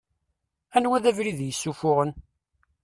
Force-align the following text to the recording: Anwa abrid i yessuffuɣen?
Anwa 0.75 0.99
abrid 1.09 1.39
i 1.41 1.45
yessuffuɣen? 1.49 2.11